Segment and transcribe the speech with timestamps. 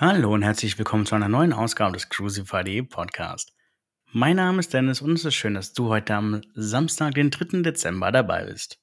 [0.00, 3.52] Hallo und herzlich willkommen zu einer neuen Ausgabe des Crucify.de Podcast.
[4.12, 7.62] Mein Name ist Dennis und es ist schön, dass du heute am Samstag, den 3.
[7.62, 8.78] Dezember dabei bist.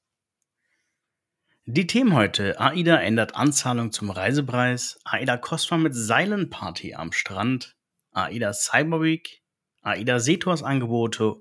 [1.63, 7.77] Die Themen heute: AIDA ändert Anzahlung zum Reisepreis, AIDA Cosma mit Seilenparty am Strand,
[8.11, 9.41] AIDA Cyber Week,
[9.83, 11.37] AIDA Seetours Angebote,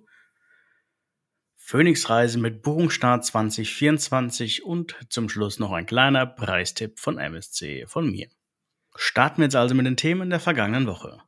[1.57, 8.29] Phoenix-Reise mit Buchungsstart 2024 und zum Schluss noch ein kleiner Preistipp von MSC von mir.
[8.97, 11.21] Starten wir jetzt also mit den Themen der vergangenen Woche.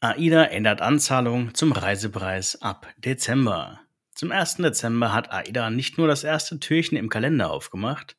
[0.00, 3.80] AIDA ändert Anzahlung zum Reisepreis ab Dezember.
[4.14, 4.56] Zum 1.
[4.56, 8.16] Dezember hat AIDA nicht nur das erste Türchen im Kalender aufgemacht,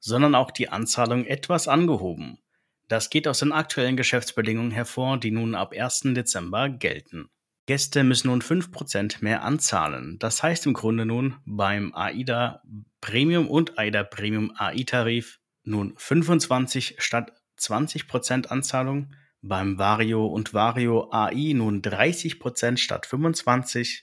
[0.00, 2.38] sondern auch die Anzahlung etwas angehoben.
[2.88, 6.00] Das geht aus den aktuellen Geschäftsbedingungen hervor, die nun ab 1.
[6.14, 7.30] Dezember gelten.
[7.66, 10.18] Gäste müssen nun 5% mehr anzahlen.
[10.18, 12.62] Das heißt im Grunde nun beim AIDA
[13.00, 21.10] Premium und AIDA Premium AI Tarif nun 25 statt 20% Anzahlung, beim Vario und Vario
[21.12, 24.02] AI nun 30% statt 25%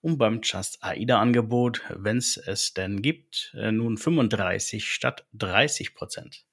[0.00, 6.44] und beim Just AIDA Angebot, wenn es es denn gibt, äh, nun 35 statt 30%.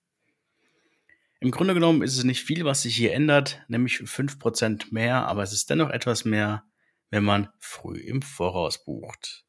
[1.39, 5.43] Im Grunde genommen ist es nicht viel, was sich hier ändert, nämlich 5% mehr, aber
[5.43, 6.63] es ist dennoch etwas mehr,
[7.09, 9.46] wenn man früh im Voraus bucht.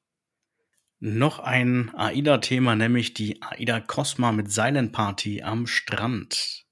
[1.00, 6.64] Noch ein AIDA-Thema, nämlich die AIDA Cosma mit Seilenparty am Strand.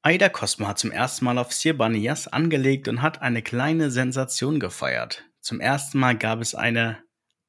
[0.00, 5.24] AIDA Cosma hat zum ersten Mal auf Sirbaniyas angelegt und hat eine kleine Sensation gefeiert.
[5.40, 7.02] Zum ersten Mal gab es eine,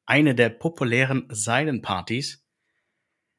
[0.06, 2.44] eine der populären Seilenpartys,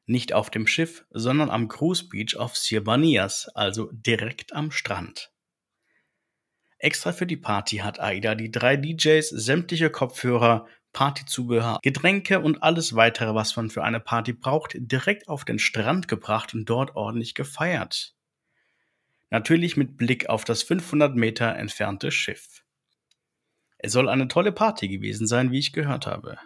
[0.07, 5.31] nicht auf dem Schiff, sondern am Cruise Beach auf Sirbaniyas, also direkt am Strand.
[6.79, 12.95] Extra für die Party hat AIDA die drei DJs, sämtliche Kopfhörer, Partyzubehör, Getränke und alles
[12.95, 17.35] weitere, was man für eine Party braucht, direkt auf den Strand gebracht und dort ordentlich
[17.35, 18.15] gefeiert.
[19.29, 22.63] Natürlich mit Blick auf das 500 Meter entfernte Schiff.
[23.77, 26.37] Es soll eine tolle Party gewesen sein, wie ich gehört habe.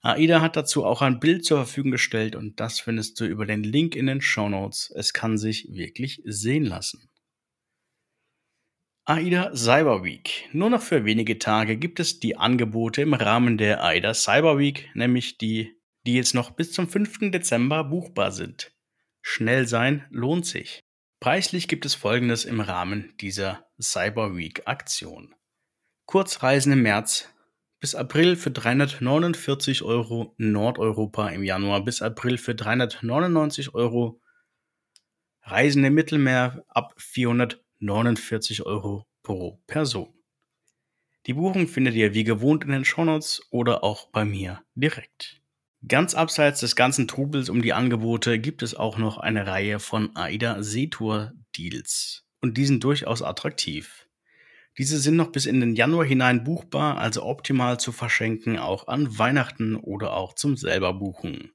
[0.00, 3.62] AIDA hat dazu auch ein Bild zur Verfügung gestellt und das findest du über den
[3.62, 4.92] Link in den Show Notes.
[4.94, 7.08] Es kann sich wirklich sehen lassen.
[9.06, 10.48] AIDA Cyber Week.
[10.54, 14.88] Nur noch für wenige Tage gibt es die Angebote im Rahmen der AIDA Cyber Week,
[14.94, 17.30] nämlich die, die jetzt noch bis zum 5.
[17.30, 18.72] Dezember buchbar sind.
[19.20, 20.80] Schnell sein lohnt sich.
[21.20, 25.34] Preislich gibt es folgendes im Rahmen dieser Cyber Week Aktion.
[26.06, 27.28] Kurzreisen im März
[27.80, 34.22] bis April für 349 Euro Nordeuropa im Januar bis April für 399 Euro
[35.42, 40.08] Reisen im Mittelmeer ab 400 49 Euro pro Person.
[41.26, 45.42] Die Buchung findet ihr wie gewohnt in den Shownotes oder auch bei mir direkt.
[45.86, 50.16] Ganz abseits des ganzen Trubels um die Angebote gibt es auch noch eine Reihe von
[50.16, 52.24] AIDA Seetour Deals.
[52.40, 54.08] Und die sind durchaus attraktiv.
[54.78, 59.18] Diese sind noch bis in den Januar hinein buchbar, also optimal zu verschenken, auch an
[59.18, 61.52] Weihnachten oder auch zum selber buchen.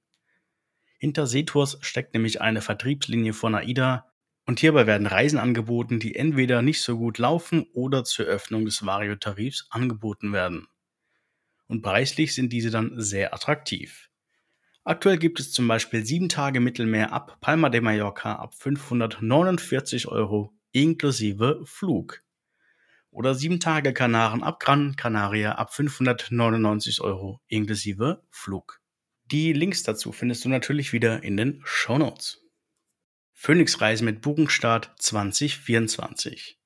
[1.00, 4.06] Hinter Seetours steckt nämlich eine Vertriebslinie von AIDA,
[4.46, 8.86] und hierbei werden Reisen angeboten, die entweder nicht so gut laufen oder zur Öffnung des
[8.86, 10.68] Vario-Tarifs angeboten werden.
[11.68, 14.10] Und preislich sind diese dann sehr attraktiv.
[14.84, 20.52] Aktuell gibt es zum Beispiel 7 Tage Mittelmeer ab Palma de Mallorca ab 549 Euro
[20.72, 22.22] inklusive Flug.
[23.12, 28.82] Oder 7 Tage Kanaren ab Gran Canaria ab 599 Euro inklusive Flug.
[29.26, 32.49] Die Links dazu findest du natürlich wieder in den Show Notes.
[33.42, 36.60] Phoenix-Reise mit Buchungsstart 2024.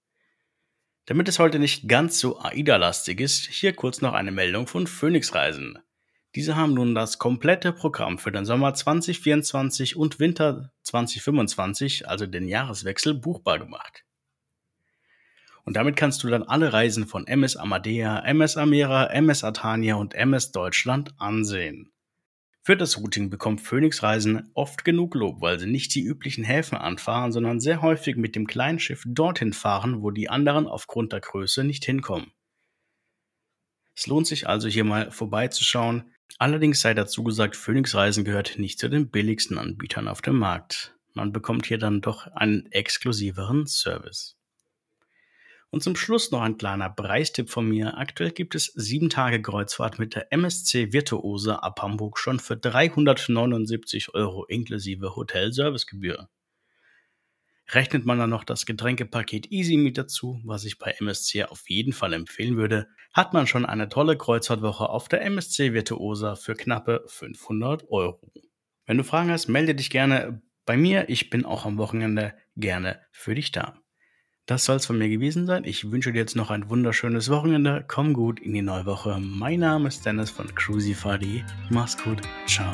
[1.05, 5.77] Damit es heute nicht ganz so AIDA-lastig ist, hier kurz noch eine Meldung von Phoenix-Reisen.
[6.33, 12.47] Diese haben nun das komplette Programm für den Sommer 2024 und Winter 2025, also den
[12.47, 14.03] Jahreswechsel, buchbar gemacht.
[15.65, 20.15] Und damit kannst du dann alle Reisen von MS Amadea, MS Amera, MS Atania und
[20.15, 21.93] MS Deutschland ansehen.
[22.65, 26.77] Für das Routing bekommt Phoenix Reisen oft genug Lob, weil sie nicht die üblichen Häfen
[26.77, 31.19] anfahren, sondern sehr häufig mit dem kleinen Schiff dorthin fahren, wo die anderen aufgrund der
[31.19, 32.31] Größe nicht hinkommen.
[33.97, 36.13] Es lohnt sich also hier mal vorbeizuschauen.
[36.39, 40.95] Allerdings sei dazu gesagt, Phoenix Reisen gehört nicht zu den billigsten Anbietern auf dem Markt.
[41.13, 44.37] Man bekommt hier dann doch einen exklusiveren Service.
[45.73, 47.97] Und zum Schluss noch ein kleiner Preistipp von mir.
[47.97, 54.13] Aktuell gibt es sieben Tage Kreuzfahrt mit der MSC Virtuose ab Hamburg schon für 379
[54.13, 56.29] Euro inklusive Hotelservicegebühr.
[57.71, 61.93] Rechnet man dann noch das Getränkepaket Easy mit dazu, was ich bei MSC auf jeden
[61.93, 67.03] Fall empfehlen würde, hat man schon eine tolle Kreuzfahrtwoche auf der MSC Virtuosa für knappe
[67.07, 68.31] 500 Euro.
[68.85, 71.09] Wenn du Fragen hast, melde dich gerne bei mir.
[71.09, 73.82] Ich bin auch am Wochenende gerne für dich da.
[74.45, 75.63] Das soll es von mir gewesen sein.
[75.63, 77.85] Ich wünsche dir jetzt noch ein wunderschönes Wochenende.
[77.87, 79.17] Komm gut in die neue Woche.
[79.19, 81.41] Mein Name ist Dennis von Crucify.de.
[81.69, 82.21] Mach's gut.
[82.45, 82.73] Ciao.